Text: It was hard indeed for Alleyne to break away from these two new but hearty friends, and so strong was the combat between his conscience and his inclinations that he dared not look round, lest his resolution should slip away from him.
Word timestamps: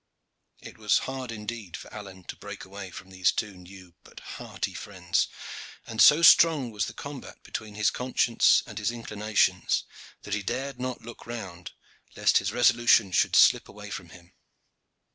It 0.63 0.79
was 0.79 0.97
hard 1.05 1.31
indeed 1.31 1.77
for 1.77 1.93
Alleyne 1.93 2.23
to 2.23 2.35
break 2.35 2.65
away 2.65 2.89
from 2.89 3.11
these 3.11 3.31
two 3.31 3.53
new 3.53 3.93
but 4.03 4.19
hearty 4.19 4.73
friends, 4.73 5.27
and 5.85 6.01
so 6.01 6.23
strong 6.23 6.71
was 6.71 6.87
the 6.87 6.95
combat 6.95 7.43
between 7.43 7.75
his 7.75 7.91
conscience 7.91 8.63
and 8.65 8.79
his 8.79 8.89
inclinations 8.89 9.83
that 10.23 10.33
he 10.33 10.41
dared 10.41 10.79
not 10.79 11.03
look 11.03 11.27
round, 11.27 11.73
lest 12.15 12.39
his 12.39 12.51
resolution 12.51 13.11
should 13.11 13.35
slip 13.35 13.69
away 13.69 13.91
from 13.91 14.09
him. 14.09 14.33